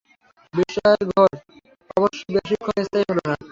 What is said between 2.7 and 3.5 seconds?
স্থায়ী হলো না।